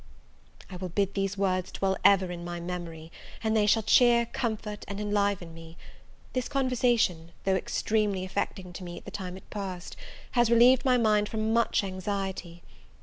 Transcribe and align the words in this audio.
I 0.71 0.77
will 0.77 0.89
bid 0.89 1.13
these 1.13 1.37
words 1.37 1.71
dwell 1.71 1.95
ever 2.03 2.31
in 2.31 2.43
my 2.43 2.59
memory, 2.59 3.11
and 3.43 3.55
they 3.55 3.67
shall 3.67 3.83
cheer, 3.83 4.25
comfort, 4.25 4.83
and 4.87 4.99
enliven 4.99 5.53
me! 5.53 5.77
This 6.33 6.49
conversation, 6.49 7.33
though 7.43 7.53
extremely 7.53 8.25
affecting 8.25 8.73
to 8.73 8.83
me 8.83 8.97
at 8.97 9.05
the 9.05 9.11
time 9.11 9.37
it 9.37 9.47
passed, 9.51 9.95
has 10.31 10.49
relieved 10.49 10.83
my 10.83 10.97
mind 10.97 11.29
from 11.29 11.53
much 11.53 11.83
anxiety. 11.83 12.63